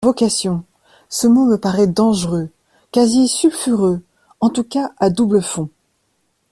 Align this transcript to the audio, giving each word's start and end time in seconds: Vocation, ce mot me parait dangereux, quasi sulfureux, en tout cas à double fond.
Vocation, 0.03 0.63
ce 1.09 1.27
mot 1.27 1.45
me 1.45 1.57
parait 1.57 1.85
dangereux, 1.85 2.49
quasi 2.91 3.27
sulfureux, 3.27 4.01
en 4.39 4.49
tout 4.49 4.63
cas 4.63 4.91
à 4.97 5.11
double 5.11 5.43
fond. 5.43 5.69